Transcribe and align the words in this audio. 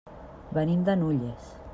Venim 0.57 0.81
de 0.87 0.95
Nulles. 1.03 1.53